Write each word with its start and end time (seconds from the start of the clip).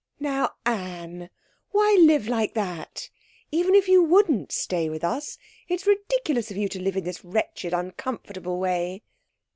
'Now, 0.19 0.53
Anne, 0.65 1.29
why 1.69 1.95
live 2.01 2.27
like 2.27 2.55
that? 2.55 3.11
Even 3.51 3.75
if 3.75 3.87
you 3.87 4.01
wouldn't 4.01 4.51
stay 4.51 4.89
with 4.89 5.03
us, 5.03 5.37
it's 5.67 5.85
ridiculous 5.85 6.49
of 6.49 6.57
you 6.57 6.67
to 6.69 6.81
live 6.81 6.97
in 6.97 7.03
this 7.03 7.23
wretched, 7.23 7.71
uncomfortable 7.71 8.57
way.' 8.59 9.03